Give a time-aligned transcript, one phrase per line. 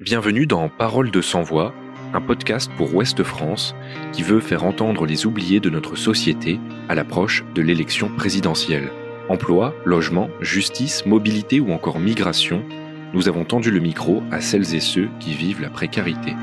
[0.00, 1.74] Bienvenue dans Parole de sans voix,
[2.14, 3.74] un podcast pour Ouest France
[4.12, 8.92] qui veut faire entendre les oubliés de notre société à l'approche de l'élection présidentielle.
[9.28, 12.62] Emploi, logement, justice, mobilité ou encore migration,
[13.12, 16.36] nous avons tendu le micro à celles et ceux qui vivent la précarité.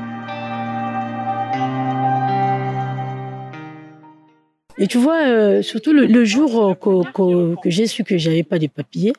[4.76, 8.66] Et tu vois, euh, surtout le, jour que, que j'ai su que j'avais pas de
[8.66, 9.14] papiers,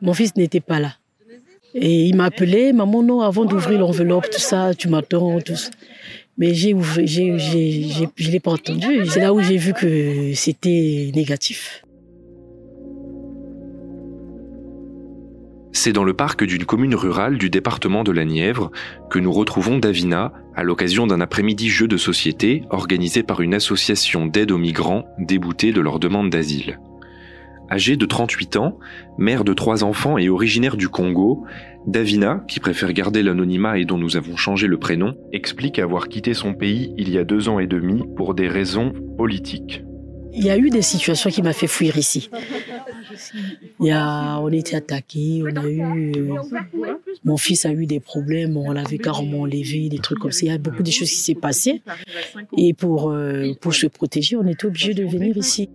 [0.00, 0.92] mon fils n'était pas là.
[1.74, 5.70] Et il m'a appelé, maman, non, avant d'ouvrir l'enveloppe, tout ça, tu m'attends, tout ça.
[6.38, 9.06] Mais j'ai ouvert, j'ai, j'ai, je l'ai pas entendu.
[9.06, 11.82] C'est là où j'ai vu que c'était négatif.
[15.74, 18.70] C'est dans le parc d'une commune rurale du département de la Nièvre
[19.10, 24.26] que nous retrouvons Davina à l'occasion d'un après-midi jeu de société organisé par une association
[24.26, 26.78] d'aide aux migrants déboutés de leur demande d'asile.
[27.70, 28.78] Âgée de 38 ans,
[29.16, 31.44] mère de trois enfants et originaire du Congo,
[31.86, 36.34] Davina, qui préfère garder l'anonymat et dont nous avons changé le prénom, explique avoir quitté
[36.34, 39.84] son pays il y a deux ans et demi pour des raisons politiques.
[40.34, 42.30] Il y a eu des situations qui m'ont fait fuir ici.
[43.80, 46.32] Il y a, on était attaqué, on a eu,
[47.24, 50.46] mon fils a eu des problèmes, on l'avait carrément enlevé, des trucs comme ça.
[50.46, 51.82] Il y a beaucoup de choses qui s'est passées.
[52.56, 55.68] Et pour, euh, pour se protéger, on était obligé de venir ici.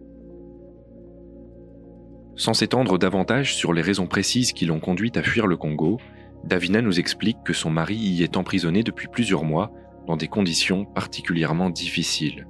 [2.38, 6.00] Sans s'étendre davantage sur les raisons précises qui l'ont conduite à fuir le Congo,
[6.44, 9.72] Davina nous explique que son mari y est emprisonné depuis plusieurs mois
[10.06, 12.48] dans des conditions particulièrement difficiles.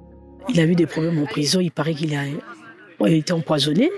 [0.50, 2.24] Il a eu des problèmes en prison, il paraît qu'il a,
[3.08, 3.90] été empoisonné.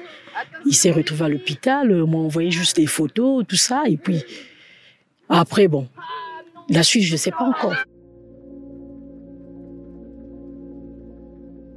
[0.64, 4.22] Il s'est retrouvé à l'hôpital, on m'a envoyé juste des photos, tout ça, et puis
[5.28, 5.88] après, bon,
[6.69, 7.75] la suite, je ne sais pas encore.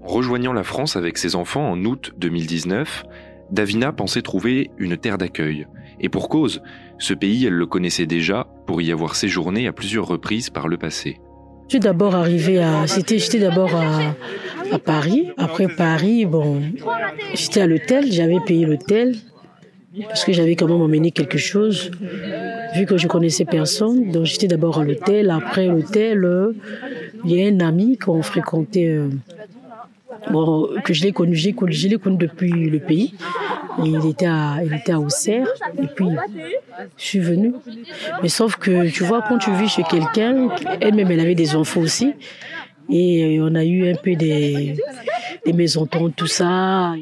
[0.04, 3.06] rejoignant la France avec ses enfants en août 2019,
[3.52, 5.68] Davina pensait trouver une terre d'accueil.
[6.00, 6.62] Et pour cause,
[6.98, 10.78] ce pays, elle le connaissait déjà pour y avoir séjourné à plusieurs reprises par le
[10.78, 11.20] passé.
[11.68, 15.30] Je suis d'abord arrivé à, j'étais d'abord à, Paris.
[15.38, 16.62] Après Paris, bon,
[17.34, 19.16] j'étais à l'hôtel, j'avais payé l'hôtel
[20.02, 21.92] parce que j'avais quand même emmené quelque chose,
[22.76, 24.12] vu que je connaissais personne.
[24.12, 25.30] Donc j'étais d'abord à l'hôtel.
[25.30, 26.54] Après l'hôtel, euh,
[27.26, 29.10] il y a un ami qu'on fréquentait euh,
[30.32, 31.50] bon, que je l'ai connu, je
[31.90, 33.14] l'ai connu depuis le pays.
[33.84, 35.48] il était à, il était à Auxerre.
[35.82, 36.08] Et puis,
[36.98, 37.54] je suis venue.
[38.22, 40.50] Mais sauf que, tu vois, quand tu vis chez quelqu'un,
[40.82, 42.14] elle-même, elle avait des enfants aussi.
[42.90, 44.76] Et on a eu un peu des,
[45.46, 46.94] des mésententes, tout ça.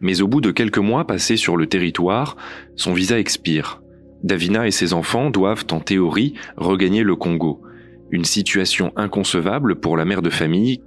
[0.00, 2.36] Mais au bout de quelques mois passés sur le territoire,
[2.76, 3.82] son visa expire.
[4.22, 7.62] Davina et ses enfants doivent, en théorie, regagner le Congo.
[8.10, 10.82] Une situation inconcevable pour la mère de famille.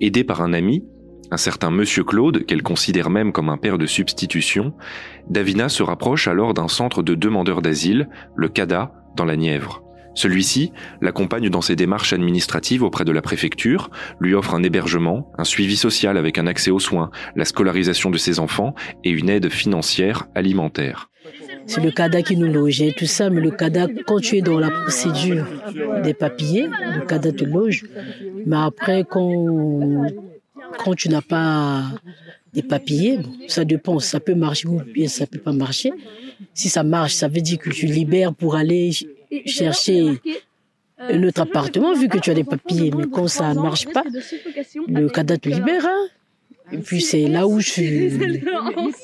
[0.00, 0.84] Aidée par un ami,
[1.30, 4.74] un certain Monsieur Claude, qu'elle considère même comme un père de substitution,
[5.28, 9.82] Davina se rapproche alors d'un centre de demandeurs d'asile, le CADA, dans la Nièvre.
[10.14, 13.90] Celui-ci l'accompagne dans ses démarches administratives auprès de la préfecture,
[14.20, 18.18] lui offre un hébergement, un suivi social avec un accès aux soins, la scolarisation de
[18.18, 21.10] ses enfants et une aide financière alimentaire.
[21.66, 24.60] C'est le CADA qui nous logeait, tout ça, mais le CADA, quand tu es dans
[24.60, 25.46] la procédure
[26.02, 27.84] des papiers, le CADA te loge.
[28.46, 30.04] Mais après, quand
[30.78, 31.84] quand tu n'as pas
[32.52, 33.18] des papiers,
[33.48, 35.92] ça dépend, ça peut marcher ou bien ça peut pas marcher.
[36.54, 38.90] Si ça marche, ça veut dire que tu libères pour aller
[39.46, 40.20] chercher
[40.98, 42.90] un autre appartement vu que tu as des papiers.
[42.96, 44.04] Mais quand ça ne marche pas,
[44.88, 45.84] le cadre te libère.
[45.84, 46.06] Hein.
[46.72, 47.82] Et puis c'est là où je...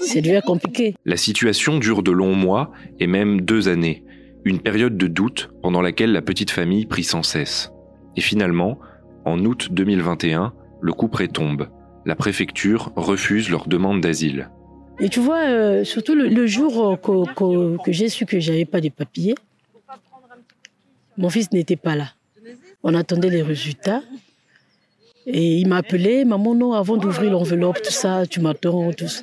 [0.01, 0.95] c'est devient compliqué.
[1.05, 4.05] La situation dure de longs mois et même deux années.
[4.45, 7.71] Une période de doute pendant laquelle la petite famille prie sans cesse.
[8.17, 8.79] Et finalement,
[9.27, 11.69] en août 2021, le coup près tombe.
[12.07, 14.51] La préfecture refuse leur demande d'asile.
[14.99, 19.35] Et tu vois, euh, surtout le, jour que, j'ai su que j'avais pas de papiers,
[21.17, 22.13] mon fils n'était pas là.
[22.83, 24.03] On attendait les résultats.
[25.27, 29.23] Et il m'a appelé, maman, non, avant d'ouvrir l'enveloppe, tout ça, tu m'attends, tout ça.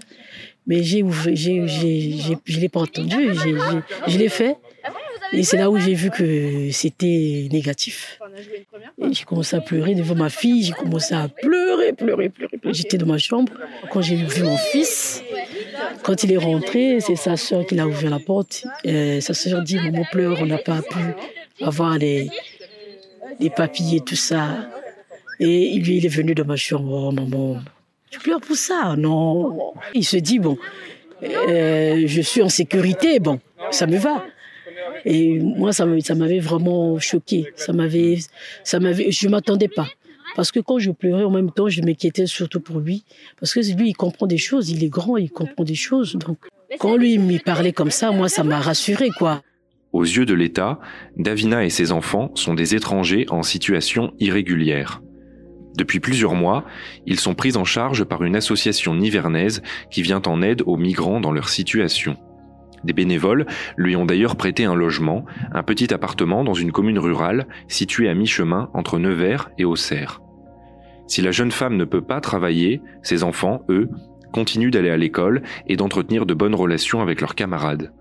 [0.67, 1.03] Mais j'ai
[1.33, 3.33] j'ai, je ne l'ai pas entendu,
[4.07, 4.57] je l'ai fait.
[5.33, 8.19] Et c'est là où j'ai vu que c'était négatif.
[9.01, 12.59] Et j'ai commencé à pleurer devant ma fille, j'ai commencé à pleurer, pleurer, pleurer.
[12.71, 13.51] J'étais dans ma chambre.
[13.91, 15.23] Quand j'ai vu mon fils,
[16.03, 18.65] quand il est rentré, c'est sa soeur qui l'a ouvert la porte.
[18.83, 20.99] Et sa soeur dit, maman pleure, on n'a pas pu
[21.63, 22.29] avoir les,
[23.39, 24.69] les papiers, tout ça.
[25.39, 27.59] Et lui, il est venu dans ma chambre, oh maman,
[28.09, 28.95] tu pleures pour ça?
[28.97, 29.73] Non.
[29.93, 30.57] Il se dit, bon,
[31.23, 33.39] euh, je suis en sécurité, bon,
[33.69, 34.23] ça me va.
[35.05, 37.47] Et moi, ça m'avait vraiment choqué.
[37.55, 38.17] Ça m'avait,
[38.63, 39.87] ça m'avait, je m'attendais pas.
[40.35, 43.03] Parce que quand je pleurais, en même temps, je m'inquiétais surtout pour lui.
[43.39, 46.15] Parce que lui, il comprend des choses, il est grand, il comprend des choses.
[46.15, 46.37] Donc,
[46.79, 49.41] quand lui me parlait comme ça, moi, ça m'a rassuré, quoi.
[49.93, 50.79] Aux yeux de l'État,
[51.15, 55.01] Davina et ses enfants sont des étrangers en situation irrégulière.
[55.77, 56.65] Depuis plusieurs mois,
[57.05, 59.61] ils sont pris en charge par une association nivernaise
[59.91, 62.17] qui vient en aide aux migrants dans leur situation.
[62.87, 63.45] Des bénévoles
[63.75, 68.13] lui ont d'ailleurs prêté un logement, un petit appartement dans une commune rurale située à
[68.13, 70.21] mi-chemin entre Nevers et Auxerre.
[71.05, 73.89] Si la jeune femme ne peut pas travailler, ses enfants, eux,
[74.31, 77.91] continuent d'aller à l'école et d'entretenir de bonnes relations avec leurs camarades.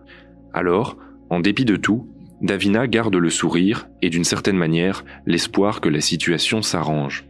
[0.54, 0.96] Alors,
[1.30, 2.08] en dépit de tout,
[2.40, 7.26] Davina garde le sourire et d'une certaine manière l'espoir que la situation s'arrange.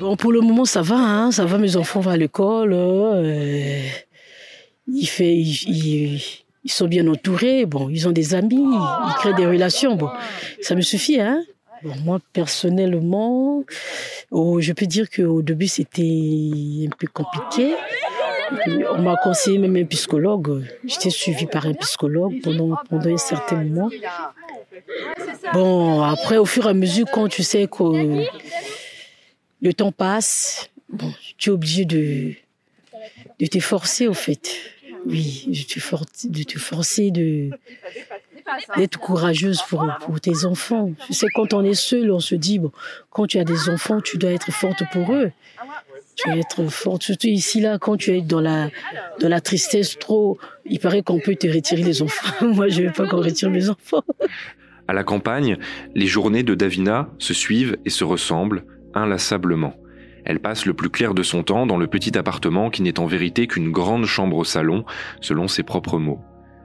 [0.00, 2.72] Bon, pour le moment, ça va, hein, ça va, mes enfants vont à l'école.
[2.72, 3.82] Euh,
[4.86, 5.34] il fait,
[6.64, 10.10] ils, sont bien entourés, bon, ils ont des amis, ils créent des relations, bon,
[10.60, 11.42] ça me suffit, hein.
[11.84, 13.62] Bon, moi, personnellement,
[14.30, 17.74] oh, je peux dire qu'au début, c'était un peu compliqué.
[18.92, 20.64] On m'a conseillé même un psychologue.
[20.84, 23.90] J'étais suivie par un psychologue pendant, un certain moment.
[25.52, 28.24] Bon, après, au fur et à mesure, quand tu sais que
[29.60, 32.32] le temps passe, bon, tu es obligé de,
[33.40, 34.50] de te forcer, au fait.
[35.06, 37.10] Oui, de te, forcer
[38.76, 39.86] d'être courageuse pour,
[40.20, 40.92] tes enfants.
[41.06, 42.72] Tu sais, quand on est seul, on se dit, bon,
[43.10, 45.30] quand tu as des enfants, tu dois être forte pour eux.
[46.16, 47.02] Tu dois être forte.
[47.02, 48.70] Surtout ici, là, quand tu es dans la,
[49.20, 52.46] dans la tristesse trop, il paraît qu'on peut te retirer les enfants.
[52.46, 54.04] Moi, je veux pas qu'on retire mes enfants.
[54.86, 55.58] À la campagne,
[55.94, 58.64] les journées de Davina se suivent et se ressemblent
[58.94, 59.74] inlassablement.
[60.24, 63.06] Elle passe le plus clair de son temps dans le petit appartement qui n'est en
[63.06, 64.84] vérité qu'une grande chambre au salon,
[65.20, 66.20] selon ses propres mots.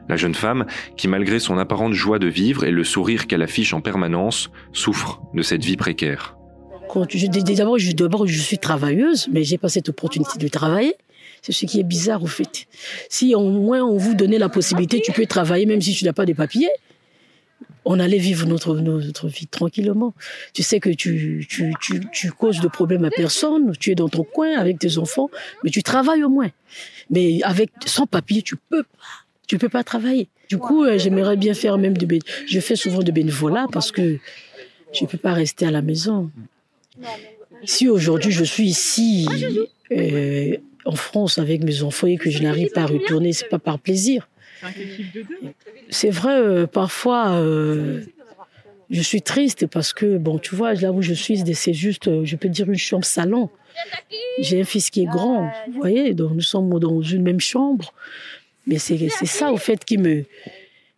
[0.07, 0.65] La jeune femme,
[0.97, 5.21] qui malgré son apparente joie de vivre et le sourire qu'elle affiche en permanence, souffre
[5.35, 6.35] de cette vie précaire.
[7.95, 10.95] D'abord, je, suis travailleuse, mais j'ai pas cette opportunité de travailler.
[11.43, 12.67] C'est ce qui est bizarre, au fait.
[13.09, 16.13] Si au moins on vous donnait la possibilité, tu peux travailler même si tu n'as
[16.13, 16.69] pas de papiers
[17.85, 20.13] on allait vivre notre, notre vie tranquillement.
[20.53, 24.09] Tu sais que tu, tu, tu, tu causes de problèmes à personne, tu es dans
[24.09, 25.29] ton coin avec tes enfants,
[25.63, 26.51] mais tu travailles au moins.
[27.09, 28.99] Mais avec sans papier, tu peux pas.
[29.47, 30.29] Tu peux pas travailler.
[30.47, 34.19] Du coup, euh, j'aimerais bien faire même de je fais souvent de bénévolat parce que
[34.93, 36.29] je peux pas rester à la maison.
[37.63, 39.27] Si aujourd'hui je suis ici
[39.91, 40.57] euh,
[40.89, 43.79] en France avec mes enfants et que je n'arrive pas à retourner, c'est pas par
[43.79, 44.27] plaisir.
[45.89, 48.01] C'est vrai, euh, parfois, euh,
[48.89, 52.25] je suis triste parce que, bon, tu vois, là où je suis, c'est juste, euh,
[52.25, 53.49] je peux dire, une chambre salon.
[54.39, 57.93] J'ai un fils qui est grand, vous voyez, donc nous sommes dans une même chambre.
[58.67, 60.25] Mais c'est ça, au fait, qui me,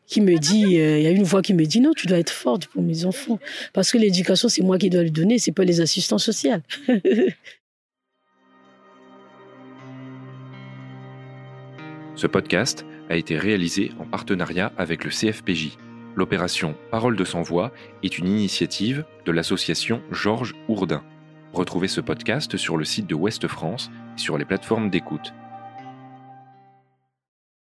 [0.07, 2.31] qui me dit, il y a une voix qui me dit, non, tu dois être
[2.31, 3.39] forte pour mes enfants.
[3.73, 6.55] Parce que l'éducation, c'est moi qui dois le donner, c'est pas les assistants sociaux.
[12.21, 15.75] Ce podcast a été réalisé en partenariat avec le CFPJ.
[16.15, 17.71] L'opération Parole de sans voix
[18.03, 21.03] est une initiative de l'association Georges Ourdin.
[21.51, 25.33] Retrouvez ce podcast sur le site de Ouest France et sur les plateformes d'écoute.